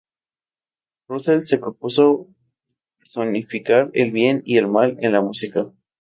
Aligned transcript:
Russell 1.09 1.43
se 1.45 1.59
propuso 1.59 2.27
personificar 2.97 3.91
el 3.93 4.09
bien 4.09 4.41
y 4.47 4.57
el 4.57 4.67
mal 4.67 4.97
en 4.99 5.11
la 5.11 5.21
música. 5.21 5.71